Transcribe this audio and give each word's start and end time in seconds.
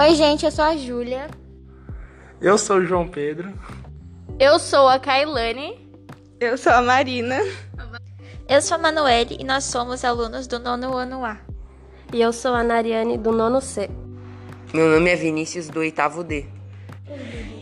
Oi, 0.00 0.14
gente, 0.14 0.46
eu 0.46 0.50
sou 0.50 0.64
a 0.64 0.74
Júlia. 0.78 1.28
Eu 2.40 2.56
sou 2.56 2.78
o 2.78 2.86
João 2.86 3.06
Pedro. 3.06 3.52
Eu 4.38 4.58
sou 4.58 4.88
a 4.88 4.98
Kailane. 4.98 5.78
Eu 6.40 6.56
sou 6.56 6.72
a 6.72 6.80
Marina. 6.80 7.36
Eu 8.48 8.62
sou 8.62 8.76
a 8.76 8.78
Manuele 8.78 9.36
e 9.38 9.44
nós 9.44 9.64
somos 9.64 10.02
alunos 10.02 10.46
do 10.46 10.58
nono 10.58 10.96
ano 10.96 11.22
A. 11.22 11.36
E 12.14 12.22
eu 12.22 12.32
sou 12.32 12.54
a 12.54 12.64
Nariane 12.64 13.18
do 13.18 13.30
nono 13.30 13.60
C. 13.60 13.90
Meu 14.72 14.88
nome 14.88 15.10
é 15.10 15.16
Vinícius 15.16 15.68
do 15.68 15.80
oitavo 15.80 16.24
D. 16.24 16.46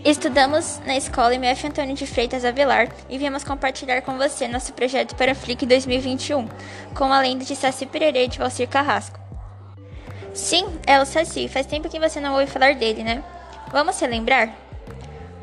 Estudamos 0.04 0.80
na 0.86 0.96
escola 0.96 1.34
MF 1.34 1.66
Antônio 1.66 1.96
de 1.96 2.06
Freitas 2.06 2.44
Avelar 2.44 2.94
e 3.10 3.18
viemos 3.18 3.42
compartilhar 3.42 4.00
com 4.02 4.16
você 4.16 4.46
nosso 4.46 4.72
projeto 4.74 5.16
para 5.16 5.32
a 5.32 5.34
Flick 5.34 5.66
2021, 5.66 6.46
com 6.94 7.12
a 7.12 7.20
lenda 7.20 7.44
de 7.44 7.56
Saci 7.56 7.84
Pererê 7.84 8.28
de 8.28 8.38
Valcir 8.38 8.68
Carrasco. 8.68 9.27
Sim, 10.34 10.66
é 10.86 11.00
o 11.00 11.04
Saci, 11.04 11.48
faz 11.48 11.66
tempo 11.66 11.88
que 11.88 11.98
você 11.98 12.20
não 12.20 12.34
ouve 12.34 12.46
falar 12.46 12.74
dele, 12.74 13.02
né? 13.02 13.22
Vamos 13.70 14.00
relembrar? 14.00 14.54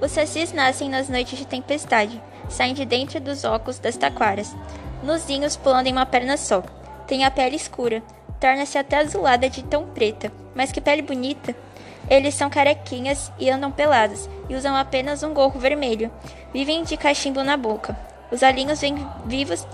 Os 0.01 0.11
sacis 0.11 0.51
nascem 0.51 0.89
nas 0.89 1.07
noites 1.07 1.37
de 1.37 1.45
tempestade, 1.45 2.21
saem 2.49 2.73
de 2.73 2.83
dentro 2.85 3.19
dos 3.19 3.43
óculos 3.43 3.79
das 3.79 3.95
taquaras. 3.95 4.55
Nuzinhos 5.03 5.55
pulando 5.55 5.87
em 5.87 5.91
uma 5.91 6.05
perna 6.05 6.35
só. 6.35 6.63
Tem 7.07 7.23
a 7.23 7.31
pele 7.31 7.55
escura, 7.55 8.01
torna-se 8.39 8.77
até 8.77 8.97
azulada 8.97 9.49
de 9.49 9.63
tão 9.63 9.85
preta. 9.85 10.31
Mas 10.53 10.71
que 10.71 10.81
pele 10.81 11.01
bonita! 11.01 11.55
Eles 12.09 12.35
são 12.35 12.49
carequinhas 12.49 13.31
e 13.39 13.49
andam 13.49 13.71
pelados, 13.71 14.29
e 14.49 14.55
usam 14.55 14.75
apenas 14.75 15.23
um 15.23 15.33
gorro 15.33 15.59
vermelho. 15.59 16.11
Vivem 16.53 16.83
de 16.83 16.97
cachimbo 16.97 17.43
na 17.43 17.55
boca. 17.57 17.97
Os 18.31 18.41
olhinhos 18.41 18.81
vêm 18.81 18.95
vivos 19.25 19.65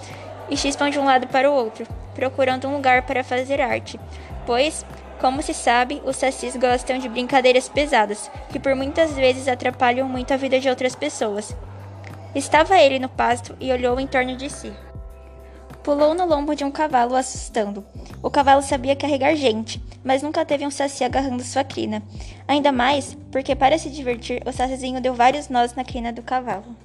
e 0.50 0.56
chispam 0.56 0.90
de 0.90 1.00
um 1.00 1.06
lado 1.06 1.28
para 1.28 1.50
o 1.50 1.54
outro, 1.54 1.86
procurando 2.14 2.68
um 2.68 2.76
lugar 2.76 3.04
para 3.04 3.24
fazer 3.24 3.62
arte. 3.62 4.00
Pois, 4.46 4.86
como 5.20 5.42
se 5.44 5.54
sabe, 5.54 6.02
os 6.04 6.18
sacis 6.18 6.56
gostam 6.56 6.98
de 6.98 7.08
brincadeiras 7.08 7.70
pesadas, 7.70 8.30
que 8.50 8.60
por 8.60 8.76
muitas 8.76 9.14
vezes 9.14 9.48
atrapalham 9.48 10.08
muito 10.08 10.34
a 10.34 10.38
vida 10.38 10.60
de 10.60 10.68
outras 10.68 10.96
pessoas. 10.96 11.56
Estava 12.34 12.80
ele 12.80 12.98
no 12.98 13.10
pasto 13.10 13.56
e 13.60 13.72
olhou 13.72 14.00
em 14.00 14.08
torno 14.08 14.36
de 14.36 14.50
si. 14.50 14.74
Pulou 15.84 16.14
no 16.14 16.26
lombo 16.26 16.56
de 16.56 16.64
um 16.64 16.72
cavalo, 16.72 17.16
assustando. 17.16 17.84
O 18.22 18.30
cavalo 18.30 18.62
sabia 18.62 18.96
carregar 18.96 19.36
gente, 19.36 19.82
mas 20.04 20.24
nunca 20.24 20.46
teve 20.46 20.66
um 20.66 20.72
saci 20.72 21.04
agarrando 21.04 21.44
sua 21.44 21.64
crina. 21.64 22.02
Ainda 22.48 22.72
mais 22.72 23.18
porque, 23.32 23.56
para 23.56 23.78
se 23.78 23.90
divertir, 23.90 24.42
o 24.46 24.52
sacizinho 24.52 25.02
deu 25.02 25.14
vários 25.14 25.50
nós 25.50 25.74
na 25.74 25.84
crina 25.84 26.14
do 26.14 26.22
cavalo. 26.22 26.76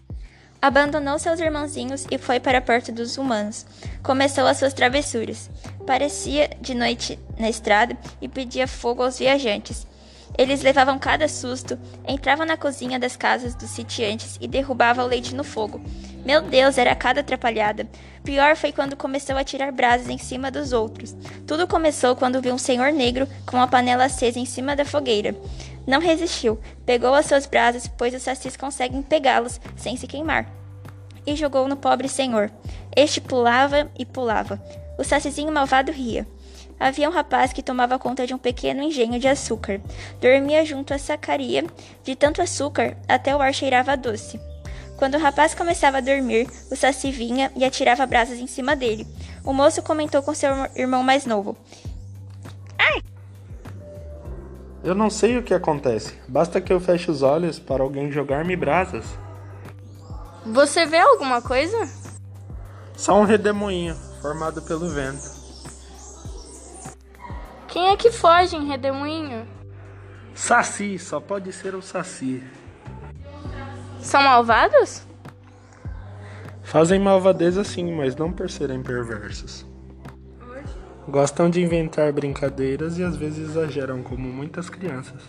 Abandonou 0.61 1.19
seus 1.19 1.39
irmãozinhos 1.39 2.07
e 2.11 2.19
foi 2.19 2.41
para 2.41 2.61
perto 2.61 2.91
dos 2.91 3.19
humanos. 3.19 3.67
Começou 4.03 4.47
as 4.47 4.57
suas 4.57 4.73
travessuras. 4.73 5.51
Parecia 5.87 6.51
de 6.61 6.75
noite 6.75 7.19
na 7.39 7.49
estrada 7.49 7.97
e 8.21 8.29
pedia 8.29 8.67
fogo 8.67 9.03
aos 9.03 9.19
viajantes. 9.19 9.87
Eles 10.37 10.63
levavam 10.63 10.99
cada 10.99 11.29
susto, 11.29 11.79
entravam 12.07 12.45
na 12.45 12.57
cozinha 12.57 12.99
das 12.99 13.17
casas 13.17 13.55
dos 13.55 13.71
sitiantes 13.71 14.37
e 14.41 14.49
derrubavam 14.49 15.05
o 15.05 15.09
leite 15.09 15.35
no 15.35 15.45
fogo. 15.45 15.81
Meu 16.25 16.43
Deus, 16.43 16.77
era 16.77 16.95
cada 16.95 17.21
atrapalhada. 17.21 17.87
Pior 18.25 18.57
foi 18.57 18.73
quando 18.73 18.97
começou 18.97 19.37
a 19.37 19.45
tirar 19.45 19.71
brasas 19.71 20.09
em 20.09 20.19
cima 20.19 20.51
dos 20.51 20.73
outros. 20.73 21.15
Tudo 21.47 21.69
começou 21.69 22.17
quando 22.17 22.43
viu 22.43 22.53
um 22.53 22.59
senhor 22.59 22.93
negro 22.93 23.29
com 23.47 23.57
uma 23.57 23.69
panela 23.69 24.05
acesa 24.07 24.39
em 24.39 24.45
cima 24.45 24.75
da 24.75 24.85
fogueira. 24.85 25.35
Não 25.87 26.01
resistiu, 26.01 26.59
pegou 26.85 27.15
as 27.15 27.27
suas 27.27 27.47
brasas, 27.47 27.87
pois 27.87 28.13
os 28.15 28.23
sacis 28.23 28.57
conseguem 28.57 29.03
pegá-los 29.03 29.61
sem 29.77 29.97
se 29.97 30.07
queimar, 30.07 30.51
e 31.27 31.37
jogou 31.37 31.69
no 31.69 31.77
pobre 31.77 32.09
senhor. 32.09 32.51
Este 32.95 33.21
pulava 33.21 33.91
e 33.99 34.05
pulava. 34.05 34.61
O 34.99 35.05
sacizinho 35.05 35.53
malvado 35.53 35.93
ria. 35.93 36.27
Havia 36.79 37.09
um 37.09 37.13
rapaz 37.13 37.53
que 37.53 37.63
tomava 37.63 37.99
conta 37.99 38.27
de 38.27 38.35
um 38.35 38.39
pequeno 38.39 38.83
engenho 38.83 39.19
de 39.19 39.29
açúcar. 39.29 39.81
Dormia 40.21 40.65
junto 40.65 40.93
à 40.93 40.99
sacaria. 40.99 41.65
De 42.05 42.15
tanto 42.15 42.43
açúcar, 42.43 42.97
até 43.09 43.35
o 43.35 43.41
ar 43.41 43.55
cheirava 43.55 43.97
doce. 43.97 44.39
Quando 44.97 45.15
o 45.15 45.21
rapaz 45.21 45.55
começava 45.55 45.99
a 45.99 46.03
dormir, 46.03 46.49
o 46.71 46.77
saci 46.77 47.11
vinha 47.11 47.51
e 47.55 47.65
atirava 47.65 48.07
brasas 48.07 48.39
em 48.39 48.47
cima 48.47 48.75
dele. 48.75 49.07
O 49.45 49.53
moço 49.53 49.83
comentou 49.83 50.23
com 50.23 50.35
seu 50.35 50.51
irmão 50.75 51.03
mais 51.03 51.27
novo! 51.27 51.57
Eu 54.87 54.95
não 54.95 55.11
sei 55.11 55.37
o 55.37 55.43
que 55.43 55.53
acontece. 55.53 56.17
Basta 56.29 56.61
que 56.61 56.73
eu 56.73 56.79
feche 56.79 57.11
os 57.11 57.21
olhos 57.21 57.59
para 57.59 57.83
alguém 57.83 58.13
jogar-me 58.13 58.55
brasas. 58.55 59.05
Você 60.47 60.87
vê 60.87 60.99
alguma 60.99 61.43
coisa? 61.43 61.77
Só 62.97 63.21
um 63.21 63.25
redemoinho 63.25 63.97
formado 64.23 64.63
pelo 64.63 64.89
vento. 64.89 65.29
Quem 67.67 67.89
é 67.89 67.97
que 67.97 68.13
foge 68.13 68.55
em 68.55 68.69
redemoinho? 68.69 69.45
Saci, 70.33 71.01
só 71.01 71.19
pode 71.19 71.53
ser 71.53 71.75
o 71.75 71.83
Saci. 71.83 72.41
São 73.99 74.23
malvados? 74.23 75.03
Fazem 76.63 77.01
malvadeza 77.01 77.65
sim, 77.65 77.93
mas 77.93 78.15
não 78.15 78.33
por 78.33 78.49
serem 78.49 78.85
perversos. 78.85 79.67
Gostam 81.09 81.49
de 81.49 81.63
inventar 81.63 82.13
brincadeiras 82.13 82.99
e 82.99 83.05
às 83.05 83.17
vezes 83.17 83.51
exageram, 83.51 84.03
como 84.03 84.29
muitas 84.29 84.69
crianças. 84.69 85.23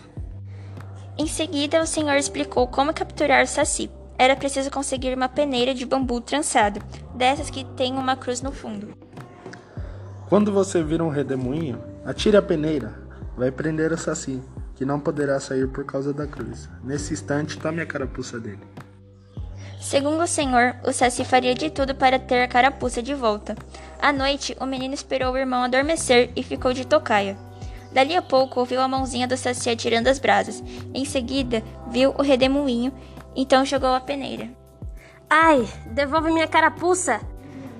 Em 1.16 1.26
seguida, 1.26 1.80
o 1.80 1.86
senhor 1.86 2.16
explicou 2.16 2.66
como 2.66 2.92
capturar 2.92 3.44
o 3.44 3.46
saci. 3.46 3.88
Era 4.18 4.34
preciso 4.34 4.72
conseguir 4.72 5.16
uma 5.16 5.28
peneira 5.28 5.72
de 5.72 5.86
bambu 5.86 6.20
trançado, 6.20 6.80
dessas 7.14 7.48
que 7.48 7.64
tem 7.64 7.92
uma 7.94 8.16
cruz 8.16 8.42
no 8.42 8.50
fundo. 8.50 8.88
Quando 10.28 10.52
você 10.52 10.82
vira 10.82 11.04
um 11.04 11.08
redemoinho, 11.08 11.80
atire 12.04 12.36
a 12.36 12.42
peneira. 12.42 12.94
Vai 13.36 13.52
prender 13.52 13.92
o 13.92 13.96
saci, 13.96 14.42
que 14.74 14.84
não 14.84 14.98
poderá 14.98 15.38
sair 15.38 15.68
por 15.68 15.84
causa 15.84 16.12
da 16.12 16.26
cruz. 16.26 16.68
Nesse 16.82 17.12
instante, 17.12 17.56
tome 17.56 17.80
a 17.80 17.86
carapuça 17.86 18.40
dele. 18.40 18.60
Segundo 19.80 20.22
o 20.22 20.26
senhor, 20.26 20.74
o 20.84 20.92
Saci 20.92 21.24
faria 21.24 21.54
de 21.54 21.70
tudo 21.70 21.94
para 21.94 22.18
ter 22.18 22.42
a 22.42 22.48
carapuça 22.48 23.00
de 23.00 23.14
volta. 23.14 23.54
À 24.00 24.12
noite, 24.12 24.56
o 24.60 24.66
menino 24.66 24.92
esperou 24.92 25.32
o 25.32 25.38
irmão 25.38 25.62
adormecer 25.62 26.30
e 26.34 26.42
ficou 26.42 26.72
de 26.72 26.84
tocaia. 26.84 27.38
Dali 27.92 28.16
a 28.16 28.20
pouco, 28.20 28.60
ouviu 28.60 28.80
a 28.80 28.88
mãozinha 28.88 29.26
do 29.26 29.36
Saci 29.36 29.70
atirando 29.70 30.08
as 30.08 30.18
brasas. 30.18 30.62
Em 30.92 31.04
seguida, 31.04 31.62
viu 31.90 32.14
o 32.18 32.22
redemoinho, 32.22 32.92
então 33.36 33.64
jogou 33.64 33.90
a 33.90 34.00
peneira. 34.00 34.50
Ai, 35.30 35.66
devolve 35.86 36.30
minha 36.32 36.48
carapuça! 36.48 37.20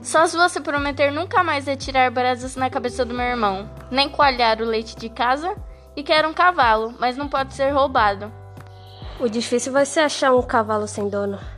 Só 0.00 0.26
se 0.26 0.36
você 0.36 0.60
prometer 0.60 1.10
nunca 1.10 1.42
mais 1.42 1.66
atirar 1.66 2.10
brasas 2.10 2.54
na 2.54 2.70
cabeça 2.70 3.04
do 3.04 3.12
meu 3.12 3.26
irmão, 3.26 3.68
nem 3.90 4.08
coalhar 4.08 4.62
o 4.62 4.64
leite 4.64 4.96
de 4.96 5.08
casa, 5.08 5.56
e 5.96 6.04
quero 6.04 6.28
um 6.28 6.34
cavalo, 6.34 6.94
mas 7.00 7.16
não 7.16 7.28
pode 7.28 7.54
ser 7.54 7.70
roubado. 7.70 8.32
O 9.18 9.28
difícil 9.28 9.72
vai 9.72 9.84
ser 9.84 10.00
achar 10.00 10.32
um 10.32 10.42
cavalo 10.42 10.86
sem 10.86 11.08
dono. 11.08 11.57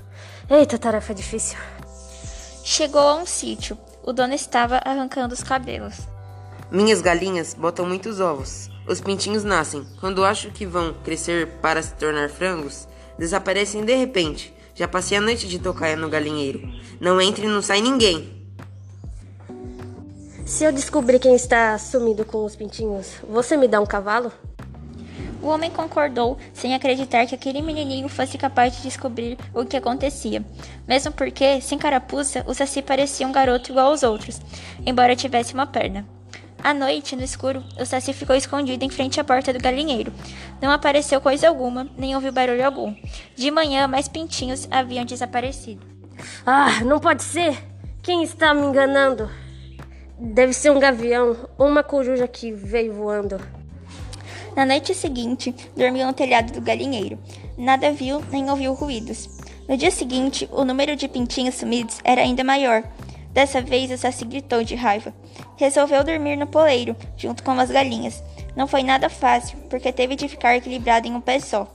Eita, 0.52 0.76
tarefa 0.76 1.14
difícil. 1.14 1.56
Chegou 2.64 3.00
a 3.00 3.14
um 3.14 3.24
sítio. 3.24 3.78
O 4.02 4.12
dono 4.12 4.34
estava 4.34 4.80
arrancando 4.84 5.32
os 5.32 5.44
cabelos. 5.44 5.94
Minhas 6.72 7.00
galinhas 7.00 7.54
botam 7.54 7.86
muitos 7.86 8.18
ovos. 8.18 8.68
Os 8.84 9.00
pintinhos 9.00 9.44
nascem. 9.44 9.86
Quando 10.00 10.24
acho 10.24 10.50
que 10.50 10.66
vão 10.66 10.92
crescer 11.04 11.46
para 11.62 11.80
se 11.80 11.94
tornar 11.94 12.28
frangos, 12.30 12.88
desaparecem 13.16 13.84
de 13.84 13.94
repente. 13.94 14.52
Já 14.74 14.88
passei 14.88 15.18
a 15.18 15.20
noite 15.20 15.46
de 15.46 15.60
tocaia 15.60 15.94
no 15.94 16.08
galinheiro. 16.08 16.68
Não 17.00 17.20
entra 17.20 17.44
e 17.44 17.48
não 17.48 17.62
sai 17.62 17.80
ninguém. 17.80 18.28
Se 20.44 20.64
eu 20.64 20.72
descobrir 20.72 21.20
quem 21.20 21.36
está 21.36 21.78
sumido 21.78 22.24
com 22.24 22.44
os 22.44 22.56
pintinhos, 22.56 23.06
você 23.22 23.56
me 23.56 23.68
dá 23.68 23.80
um 23.80 23.86
cavalo? 23.86 24.32
O 25.42 25.48
homem 25.48 25.70
concordou, 25.70 26.36
sem 26.52 26.74
acreditar 26.74 27.26
que 27.26 27.34
aquele 27.34 27.62
menininho 27.62 28.08
fosse 28.08 28.36
capaz 28.36 28.76
de 28.76 28.82
descobrir 28.82 29.38
o 29.54 29.64
que 29.64 29.76
acontecia. 29.76 30.44
Mesmo 30.86 31.12
porque, 31.12 31.60
sem 31.60 31.78
carapuça, 31.78 32.44
o 32.46 32.52
Saci 32.52 32.82
parecia 32.82 33.26
um 33.26 33.32
garoto 33.32 33.70
igual 33.70 33.86
aos 33.86 34.02
outros, 34.02 34.40
embora 34.84 35.16
tivesse 35.16 35.54
uma 35.54 35.66
perna. 35.66 36.06
À 36.62 36.74
noite, 36.74 37.16
no 37.16 37.24
escuro, 37.24 37.64
o 37.80 37.86
Saci 37.86 38.12
ficou 38.12 38.36
escondido 38.36 38.84
em 38.84 38.90
frente 38.90 39.18
à 39.18 39.24
porta 39.24 39.50
do 39.50 39.58
galinheiro. 39.58 40.12
Não 40.60 40.70
apareceu 40.70 41.18
coisa 41.18 41.48
alguma, 41.48 41.88
nem 41.96 42.14
ouviu 42.14 42.32
barulho 42.32 42.64
algum. 42.64 42.94
De 43.34 43.50
manhã, 43.50 43.88
mais 43.88 44.08
pintinhos 44.08 44.68
haviam 44.70 45.06
desaparecido. 45.06 45.86
Ah, 46.44 46.84
não 46.84 47.00
pode 47.00 47.22
ser! 47.22 47.56
Quem 48.02 48.22
está 48.22 48.52
me 48.52 48.66
enganando? 48.66 49.30
Deve 50.18 50.52
ser 50.52 50.70
um 50.70 50.78
gavião 50.78 51.34
ou 51.56 51.66
uma 51.66 51.82
coruja 51.82 52.28
que 52.28 52.52
veio 52.52 52.92
voando. 52.92 53.40
Na 54.56 54.66
noite 54.66 54.94
seguinte, 54.94 55.54
dormiu 55.76 56.06
no 56.06 56.12
telhado 56.12 56.52
do 56.52 56.60
galinheiro. 56.60 57.18
Nada 57.56 57.92
viu 57.92 58.20
nem 58.30 58.50
ouviu 58.50 58.74
ruídos. 58.74 59.28
No 59.68 59.76
dia 59.76 59.90
seguinte, 59.90 60.48
o 60.50 60.64
número 60.64 60.96
de 60.96 61.06
pintinhos 61.06 61.54
sumidos 61.54 62.00
era 62.02 62.22
ainda 62.22 62.42
maior. 62.42 62.82
Dessa 63.32 63.62
vez, 63.62 63.90
o 63.90 63.96
Saci 63.96 64.24
gritou 64.24 64.64
de 64.64 64.74
raiva. 64.74 65.14
Resolveu 65.56 66.02
dormir 66.02 66.36
no 66.36 66.46
poleiro, 66.46 66.96
junto 67.16 67.44
com 67.44 67.52
as 67.52 67.70
galinhas. 67.70 68.22
Não 68.56 68.66
foi 68.66 68.82
nada 68.82 69.08
fácil, 69.08 69.56
porque 69.68 69.92
teve 69.92 70.16
de 70.16 70.28
ficar 70.28 70.56
equilibrado 70.56 71.06
em 71.06 71.14
um 71.14 71.20
pé 71.20 71.38
só. 71.38 71.72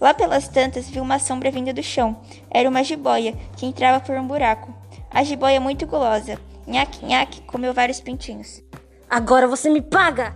Lá 0.00 0.14
pelas 0.14 0.48
tantas, 0.48 0.88
viu 0.88 1.02
uma 1.02 1.18
sombra 1.18 1.50
vindo 1.50 1.72
do 1.72 1.82
chão. 1.82 2.16
Era 2.50 2.68
uma 2.68 2.82
jiboia, 2.82 3.34
que 3.56 3.66
entrava 3.66 4.00
por 4.00 4.16
um 4.16 4.26
buraco. 4.26 4.74
A 5.10 5.22
jiboia, 5.22 5.60
muito 5.60 5.86
gulosa, 5.86 6.38
nhaque, 6.66 7.04
nhaque, 7.04 7.42
comeu 7.42 7.74
vários 7.74 8.00
pintinhos. 8.00 8.62
Agora 9.08 9.46
você 9.46 9.68
me 9.68 9.82
paga! 9.82 10.34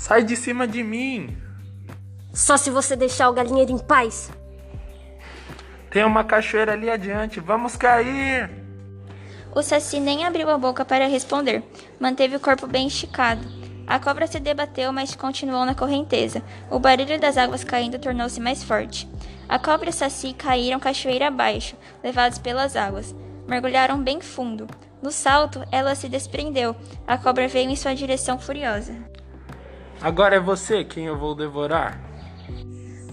Sai 0.00 0.24
de 0.24 0.34
cima 0.34 0.66
de 0.66 0.82
mim! 0.82 1.36
Só 2.32 2.56
se 2.56 2.70
você 2.70 2.96
deixar 2.96 3.28
o 3.28 3.34
galinheiro 3.34 3.70
em 3.70 3.78
paz. 3.78 4.32
Tem 5.90 6.02
uma 6.04 6.24
cachoeira 6.24 6.72
ali 6.72 6.88
adiante, 6.88 7.38
vamos 7.38 7.76
cair! 7.76 8.50
O 9.54 9.62
Saci 9.62 10.00
nem 10.00 10.24
abriu 10.24 10.48
a 10.48 10.56
boca 10.56 10.86
para 10.86 11.06
responder, 11.06 11.62
manteve 12.00 12.34
o 12.34 12.40
corpo 12.40 12.66
bem 12.66 12.86
esticado. 12.86 13.46
A 13.86 14.00
cobra 14.00 14.26
se 14.26 14.40
debateu, 14.40 14.90
mas 14.90 15.14
continuou 15.14 15.66
na 15.66 15.74
correnteza. 15.74 16.42
O 16.70 16.78
barulho 16.78 17.20
das 17.20 17.36
águas 17.36 17.62
caindo 17.62 17.98
tornou-se 17.98 18.40
mais 18.40 18.64
forte. 18.64 19.06
A 19.46 19.58
cobra 19.58 19.90
e 19.90 19.92
o 19.92 19.92
Saci 19.92 20.32
caíram 20.32 20.80
cachoeira 20.80 21.26
abaixo, 21.26 21.76
levados 22.02 22.38
pelas 22.38 22.74
águas. 22.74 23.14
Mergulharam 23.46 24.02
bem 24.02 24.18
fundo. 24.22 24.66
No 25.02 25.10
salto, 25.10 25.62
ela 25.70 25.94
se 25.94 26.08
desprendeu. 26.08 26.74
A 27.06 27.18
cobra 27.18 27.46
veio 27.46 27.68
em 27.68 27.76
sua 27.76 27.94
direção 27.94 28.38
furiosa. 28.38 29.09
Agora 30.00 30.36
é 30.36 30.40
você 30.40 30.82
quem 30.82 31.04
eu 31.04 31.18
vou 31.18 31.34
devorar. 31.34 32.00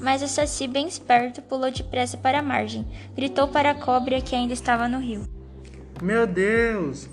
Mas 0.01 0.21
o 0.21 0.27
Saci, 0.27 0.67
bem 0.67 0.87
esperto, 0.87 1.41
pulou 1.41 1.71
depressa 1.71 2.17
para 2.17 2.39
a 2.39 2.41
margem. 2.41 2.87
Gritou 3.15 3.47
para 3.47 3.71
a 3.71 3.75
cobra 3.75 4.21
que 4.21 4.35
ainda 4.35 4.53
estava 4.53 4.87
no 4.87 4.99
rio. 4.99 5.27
Meu 6.01 6.25
Deus! 6.25 7.09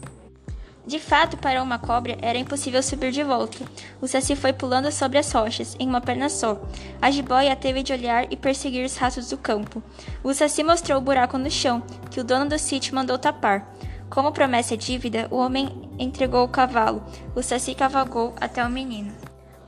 De 0.86 0.98
fato, 0.98 1.38
para 1.38 1.62
uma 1.62 1.78
cobra 1.78 2.16
era 2.20 2.36
impossível 2.36 2.82
subir 2.82 3.10
de 3.10 3.22
volta. 3.22 3.64
O 4.02 4.06
Saci 4.06 4.36
foi 4.36 4.52
pulando 4.52 4.92
sobre 4.92 5.16
as 5.16 5.32
rochas, 5.32 5.74
em 5.80 5.88
uma 5.88 6.00
perna 6.00 6.28
só. 6.28 6.60
A 7.00 7.10
jiboia 7.10 7.56
teve 7.56 7.82
de 7.82 7.92
olhar 7.92 8.30
e 8.30 8.36
perseguir 8.36 8.84
os 8.84 8.96
ratos 8.96 9.30
do 9.30 9.38
campo. 9.38 9.82
O 10.22 10.34
Saci 10.34 10.62
mostrou 10.62 10.98
o 10.98 11.00
buraco 11.00 11.38
no 11.38 11.50
chão, 11.50 11.82
que 12.10 12.20
o 12.20 12.24
dono 12.24 12.50
do 12.50 12.58
sítio 12.58 12.94
mandou 12.94 13.18
tapar. 13.18 13.74
Como 14.10 14.30
promessa 14.30 14.74
é 14.74 14.76
dívida, 14.76 15.26
o 15.30 15.36
homem 15.36 15.90
entregou 15.98 16.44
o 16.44 16.48
cavalo. 16.48 17.02
O 17.34 17.42
Saci 17.42 17.74
cavalgou 17.74 18.34
até 18.38 18.64
o 18.64 18.68
menino. 18.68 19.23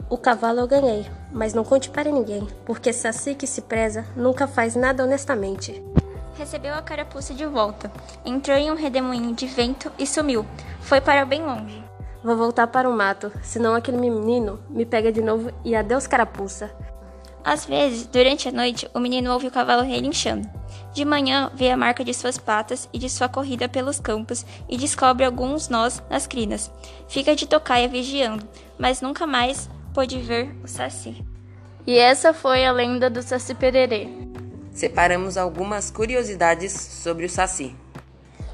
O 0.09 0.17
cavalo 0.17 0.61
eu 0.61 0.69
ganhei, 0.69 1.05
mas 1.33 1.53
não 1.53 1.65
conte 1.65 1.91
para 1.91 2.13
ninguém, 2.13 2.47
porque 2.65 2.93
Saci 2.93 3.35
que 3.35 3.47
se 3.47 3.63
preza 3.63 4.07
nunca 4.15 4.47
faz 4.47 4.77
nada 4.77 5.03
honestamente. 5.03 5.83
Recebeu 6.39 6.75
a 6.75 6.83
carapuça 6.83 7.35
de 7.35 7.45
volta, 7.45 7.91
entrou 8.25 8.57
em 8.57 8.71
um 8.71 8.77
redemoinho 8.77 9.35
de 9.35 9.47
vento 9.47 9.91
e 9.99 10.07
sumiu. 10.07 10.47
Foi 10.81 11.01
para 11.01 11.25
bem 11.25 11.43
longe. 11.43 11.83
Vou 12.23 12.37
voltar 12.37 12.69
para 12.69 12.89
o 12.89 12.93
mato, 12.93 13.33
senão 13.43 13.75
aquele 13.75 13.97
menino 13.97 14.61
me 14.71 14.87
pega 14.87 15.11
de 15.11 15.21
novo 15.21 15.51
e 15.65 15.75
adeus 15.75 16.07
carapuça. 16.07 16.71
Às 17.43 17.65
vezes, 17.65 18.07
durante 18.07 18.49
a 18.49 18.53
noite, 18.53 18.89
o 18.95 19.01
menino 19.01 19.33
ouve 19.33 19.49
o 19.49 19.53
cavalo 19.53 19.83
relinchando. 19.83 20.49
De 20.93 21.05
manhã, 21.05 21.51
vê 21.55 21.71
a 21.71 21.77
marca 21.77 22.05
de 22.05 22.15
suas 22.15 22.39
patas 22.39 22.89
e 22.93 22.99
de 22.99 23.09
sua 23.09 23.29
corrida 23.29 23.69
pelos 23.69 23.99
campos 23.99 24.47
e 24.69 24.77
descobre 24.77 25.25
alguns 25.25 25.69
nós 25.69 26.03
nas 26.09 26.27
crinas. 26.27 26.71
Fica 27.09 27.35
de 27.35 27.47
tocaia 27.47 27.89
vigiando, 27.89 28.47
mas 28.79 29.01
nunca 29.01 29.27
mais 29.27 29.69
pôde 29.97 30.19
ver 30.19 30.55
o 30.63 30.69
Saci. 30.69 31.25
E 31.87 31.97
essa 31.97 32.35
foi 32.35 32.67
a 32.67 32.71
lenda 32.71 33.09
do 33.09 33.23
Saci 33.23 33.55
Pererê. 33.55 34.07
Separamos 34.71 35.39
algumas 35.39 35.91
curiosidades 35.91 36.71
sobre 36.71 37.25
o 37.25 37.31
Saci. 37.31 37.75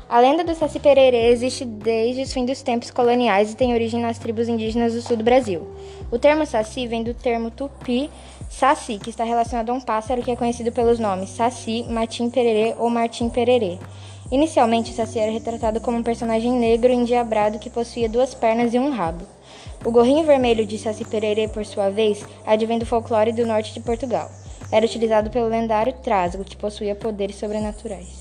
A 0.09 0.21
lenda 0.21 0.45
do 0.45 0.55
Saci 0.55 0.79
Pererê 0.79 1.33
existe 1.33 1.65
desde 1.65 2.23
os 2.23 2.33
fins 2.33 2.47
dos 2.47 2.63
tempos 2.63 2.93
coloniais 2.93 3.51
e 3.51 3.57
tem 3.57 3.75
origem 3.75 4.01
nas 4.01 4.21
tribos 4.21 4.47
indígenas 4.47 4.95
do 4.95 5.03
sul 5.03 5.17
do 5.17 5.25
Brasil. 5.25 5.67
O 6.13 6.19
termo 6.19 6.47
Saci 6.47 6.87
vem 6.87 7.03
do 7.03 7.13
termo 7.13 7.51
tupi 7.51 8.09
Saci, 8.49 9.01
que 9.01 9.11
está 9.11 9.25
relacionado 9.25 9.71
a 9.71 9.73
um 9.73 9.81
pássaro 9.81 10.23
que 10.23 10.31
é 10.31 10.37
conhecido 10.37 10.71
pelos 10.71 11.01
nomes 11.01 11.31
Saci, 11.31 11.85
Matim 11.91 12.31
Pererê 12.31 12.77
ou 12.79 12.89
Martim 12.89 13.29
Pererê. 13.29 13.81
Inicialmente, 14.31 14.93
o 14.93 14.95
Saci 14.95 15.19
era 15.19 15.33
retratado 15.33 15.81
como 15.81 15.99
um 15.99 16.03
personagem 16.05 16.53
negro 16.53 16.93
endiabrado 16.93 17.59
que 17.59 17.69
possuía 17.69 18.09
duas 18.09 18.33
pernas 18.33 18.73
e 18.73 18.79
um 18.79 18.91
rabo. 18.91 19.27
O 19.85 19.91
gorrinho 19.91 20.25
vermelho 20.25 20.65
de 20.65 20.79
Saci 20.79 21.05
Pererê, 21.05 21.49
por 21.49 21.67
sua 21.67 21.91
vez, 21.91 22.25
advém 22.47 22.79
do 22.79 22.87
folclore 22.87 23.33
do 23.33 23.45
norte 23.45 23.75
de 23.75 23.81
Portugal. 23.81 24.31
Era 24.71 24.87
utilizado 24.87 25.29
pelo 25.29 25.49
lendário 25.49 25.93
Trasgo, 25.93 26.45
que 26.45 26.57
possuía 26.57 26.95
poderes 26.95 27.35
sobrenaturais. 27.35 28.17